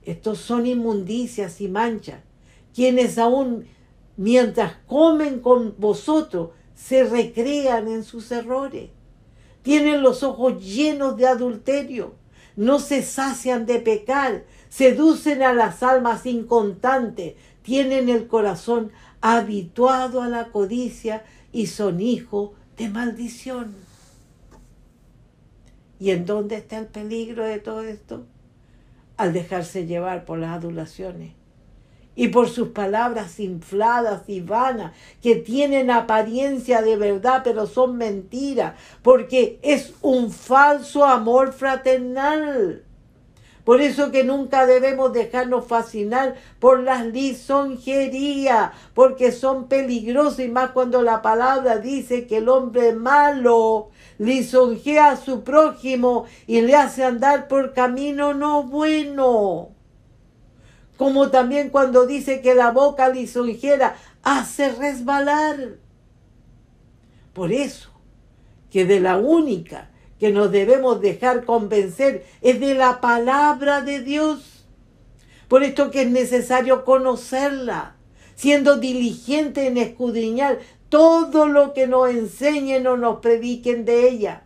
Estos 0.02 0.38
son 0.38 0.66
inmundicias 0.66 1.60
y 1.60 1.68
manchas, 1.68 2.22
quienes 2.78 3.18
aún 3.18 3.66
mientras 4.16 4.74
comen 4.86 5.40
con 5.40 5.74
vosotros 5.78 6.50
se 6.76 7.02
recrean 7.02 7.88
en 7.88 8.04
sus 8.04 8.30
errores. 8.30 8.90
Tienen 9.62 10.00
los 10.00 10.22
ojos 10.22 10.64
llenos 10.64 11.16
de 11.16 11.26
adulterio, 11.26 12.14
no 12.54 12.78
se 12.78 13.02
sacian 13.02 13.66
de 13.66 13.80
pecar, 13.80 14.44
seducen 14.68 15.42
a 15.42 15.52
las 15.52 15.82
almas 15.82 16.24
incontantes, 16.24 17.34
tienen 17.62 18.08
el 18.08 18.28
corazón 18.28 18.92
habituado 19.20 20.22
a 20.22 20.28
la 20.28 20.52
codicia 20.52 21.24
y 21.50 21.66
son 21.66 22.00
hijos 22.00 22.52
de 22.76 22.90
maldición. 22.90 23.74
¿Y 25.98 26.12
en 26.12 26.26
dónde 26.26 26.54
está 26.54 26.78
el 26.78 26.86
peligro 26.86 27.44
de 27.44 27.58
todo 27.58 27.82
esto? 27.82 28.24
Al 29.16 29.32
dejarse 29.32 29.84
llevar 29.84 30.24
por 30.24 30.38
las 30.38 30.56
adulaciones 30.56 31.38
y 32.18 32.28
por 32.28 32.48
sus 32.48 32.70
palabras 32.70 33.38
infladas 33.38 34.22
y 34.26 34.40
vanas, 34.40 34.92
que 35.22 35.36
tienen 35.36 35.88
apariencia 35.88 36.82
de 36.82 36.96
verdad, 36.96 37.42
pero 37.44 37.68
son 37.68 37.96
mentiras, 37.96 38.74
porque 39.02 39.60
es 39.62 39.94
un 40.02 40.32
falso 40.32 41.04
amor 41.04 41.52
fraternal. 41.52 42.82
Por 43.62 43.80
eso 43.80 44.10
que 44.10 44.24
nunca 44.24 44.66
debemos 44.66 45.12
dejarnos 45.12 45.68
fascinar 45.68 46.34
por 46.58 46.80
las 46.80 47.06
lisonjerías, 47.06 48.72
porque 48.94 49.30
son 49.30 49.68
peligrosas 49.68 50.40
y 50.40 50.48
más 50.48 50.72
cuando 50.72 51.02
la 51.02 51.22
palabra 51.22 51.78
dice 51.78 52.26
que 52.26 52.38
el 52.38 52.48
hombre 52.48 52.94
malo 52.94 53.90
lisonjea 54.18 55.10
a 55.10 55.16
su 55.16 55.44
prójimo 55.44 56.24
y 56.48 56.62
le 56.62 56.74
hace 56.74 57.04
andar 57.04 57.46
por 57.46 57.74
camino 57.74 58.34
no 58.34 58.64
bueno. 58.64 59.77
Como 60.98 61.30
también 61.30 61.70
cuando 61.70 62.06
dice 62.06 62.42
que 62.42 62.54
la 62.54 62.72
boca 62.72 63.08
lisonjera 63.08 63.96
hace 64.22 64.72
resbalar. 64.72 65.76
Por 67.32 67.52
eso 67.52 67.90
que 68.70 68.84
de 68.84 69.00
la 69.00 69.16
única 69.16 69.90
que 70.18 70.32
nos 70.32 70.50
debemos 70.50 71.00
dejar 71.00 71.44
convencer 71.44 72.26
es 72.42 72.58
de 72.58 72.74
la 72.74 73.00
palabra 73.00 73.80
de 73.80 74.00
Dios. 74.00 74.66
Por 75.46 75.62
esto 75.62 75.92
que 75.92 76.02
es 76.02 76.10
necesario 76.10 76.84
conocerla, 76.84 77.94
siendo 78.34 78.76
diligente 78.76 79.68
en 79.68 79.78
escudriñar 79.78 80.58
todo 80.88 81.46
lo 81.46 81.74
que 81.74 81.86
nos 81.86 82.10
enseñen 82.10 82.88
o 82.88 82.96
nos 82.96 83.20
prediquen 83.20 83.84
de 83.84 84.08
ella, 84.08 84.42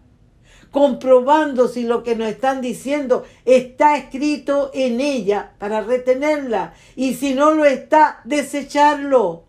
comprobando 0.72 1.68
si 1.68 1.84
lo 1.84 2.02
que 2.02 2.16
nos 2.16 2.28
están 2.28 2.62
diciendo 2.62 3.24
está 3.44 3.96
escrito 3.96 4.70
en 4.74 5.00
ella 5.00 5.52
para 5.58 5.82
retenerla. 5.82 6.72
Y 6.96 7.14
si 7.14 7.34
no 7.34 7.52
lo 7.52 7.66
está, 7.66 8.22
desecharlo. 8.24 9.44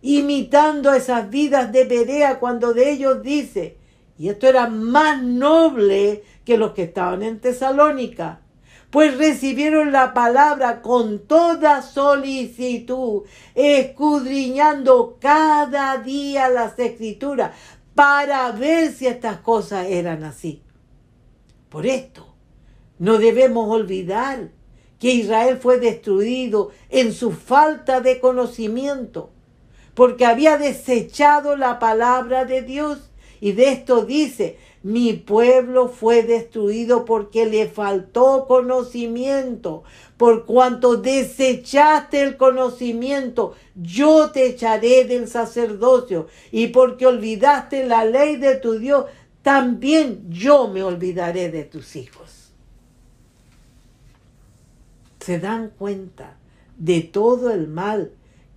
Imitando 0.00 0.92
esas 0.92 1.30
vidas 1.30 1.70
de 1.70 1.84
Perea 1.84 2.40
cuando 2.40 2.72
de 2.72 2.90
ellos 2.90 3.22
dice, 3.22 3.76
y 4.18 4.30
esto 4.30 4.48
era 4.48 4.68
más 4.68 5.22
noble 5.22 6.24
que 6.44 6.56
los 6.56 6.72
que 6.72 6.84
estaban 6.84 7.22
en 7.22 7.40
Tesalónica, 7.40 8.40
pues 8.90 9.18
recibieron 9.18 9.92
la 9.92 10.14
palabra 10.14 10.80
con 10.80 11.26
toda 11.26 11.82
solicitud, 11.82 13.24
escudriñando 13.54 15.18
cada 15.20 15.98
día 15.98 16.48
las 16.48 16.78
escrituras 16.78 17.50
para 17.94 18.50
ver 18.52 18.92
si 18.92 19.06
estas 19.06 19.38
cosas 19.38 19.86
eran 19.88 20.24
así. 20.24 20.62
Por 21.68 21.86
esto, 21.86 22.34
no 22.98 23.18
debemos 23.18 23.68
olvidar 23.68 24.50
que 24.98 25.12
Israel 25.12 25.58
fue 25.58 25.78
destruido 25.78 26.70
en 26.88 27.12
su 27.12 27.32
falta 27.32 28.00
de 28.00 28.20
conocimiento, 28.20 29.30
porque 29.94 30.24
había 30.24 30.56
desechado 30.56 31.56
la 31.56 31.78
palabra 31.78 32.44
de 32.44 32.62
Dios 32.62 33.10
y 33.40 33.52
de 33.52 33.70
esto 33.72 34.04
dice, 34.04 34.58
mi 34.84 35.14
pueblo 35.14 35.88
fue 35.88 36.22
destruido 36.24 37.06
porque 37.06 37.46
le 37.46 37.66
faltó 37.66 38.44
conocimiento. 38.46 39.82
Por 40.18 40.44
cuanto 40.44 40.98
desechaste 40.98 42.20
el 42.20 42.36
conocimiento, 42.36 43.54
yo 43.74 44.30
te 44.30 44.46
echaré 44.46 45.06
del 45.06 45.26
sacerdocio. 45.26 46.26
Y 46.52 46.66
porque 46.66 47.06
olvidaste 47.06 47.86
la 47.86 48.04
ley 48.04 48.36
de 48.36 48.56
tu 48.56 48.78
Dios, 48.78 49.06
también 49.40 50.26
yo 50.28 50.68
me 50.68 50.82
olvidaré 50.82 51.50
de 51.50 51.64
tus 51.64 51.96
hijos. 51.96 52.52
Se 55.20 55.38
dan 55.38 55.70
cuenta 55.78 56.36
de 56.76 57.00
todo 57.00 57.50
el 57.50 57.68
mal 57.68 58.12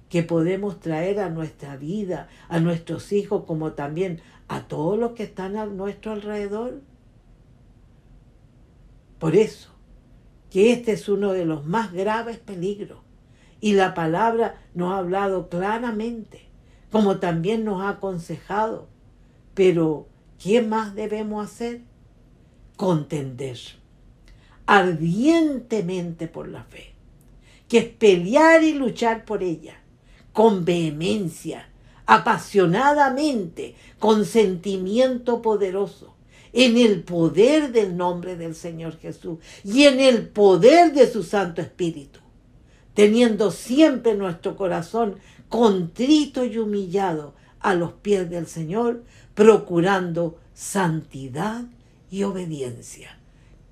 que 0.09 0.23
podemos 0.23 0.81
traer 0.81 1.19
a 1.19 1.29
nuestra 1.29 1.77
vida, 1.77 2.27
a 2.49 2.59
nuestros 2.59 3.13
hijos, 3.13 3.43
como 3.45 3.73
también 3.73 4.21
a 4.47 4.67
todos 4.67 4.97
los 4.97 5.11
que 5.11 5.23
están 5.23 5.57
a 5.57 5.65
nuestro 5.65 6.13
alrededor. 6.13 6.81
Por 9.19 9.35
eso, 9.35 9.69
que 10.49 10.71
este 10.71 10.93
es 10.93 11.09
uno 11.09 11.33
de 11.33 11.45
los 11.45 11.65
más 11.65 11.91
graves 11.93 12.37
peligros. 12.37 12.99
Y 13.59 13.73
la 13.73 13.93
palabra 13.93 14.61
nos 14.75 14.93
ha 14.93 14.97
hablado 14.97 15.49
claramente, 15.49 16.47
como 16.91 17.17
también 17.17 17.65
nos 17.65 17.81
ha 17.81 17.89
aconsejado. 17.89 18.87
Pero, 19.55 20.07
¿qué 20.37 20.61
más 20.61 20.93
debemos 20.93 21.45
hacer? 21.45 21.81
Contender 22.75 23.57
ardientemente 24.67 26.27
por 26.27 26.49
la 26.49 26.63
fe, 26.65 26.93
que 27.67 27.77
es 27.79 27.85
pelear 27.85 28.63
y 28.63 28.73
luchar 28.73 29.25
por 29.25 29.41
ella, 29.41 29.81
con 30.33 30.65
vehemencia, 30.65 31.69
apasionadamente, 32.07 33.75
con 33.99 34.25
sentimiento 34.25 35.41
poderoso, 35.41 36.15
en 36.53 36.77
el 36.77 37.03
poder 37.03 37.71
del 37.71 37.95
nombre 37.95 38.35
del 38.35 38.55
Señor 38.55 38.97
Jesús 38.97 39.37
y 39.63 39.83
en 39.83 39.99
el 39.99 40.27
poder 40.27 40.93
de 40.93 41.11
su 41.11 41.21
Santo 41.21 41.61
Espíritu, 41.61 42.19
teniendo 42.93 43.51
siempre 43.51 44.15
nuestro 44.15 44.55
corazón 44.55 45.17
contrito 45.49 46.45
y 46.45 46.57
humillado 46.57 47.35
a 47.59 47.75
los 47.75 47.91
pies 47.93 48.29
del 48.29 48.47
Señor, 48.47 49.03
procurando 49.35 50.39
santidad 50.53 51.65
y 52.09 52.23
obediencia. 52.23 53.19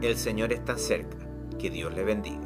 El 0.00 0.16
Señor 0.16 0.52
está 0.52 0.76
cerca. 0.76 1.16
Que 1.58 1.70
Dios 1.70 1.94
le 1.94 2.02
bendiga. 2.02 2.41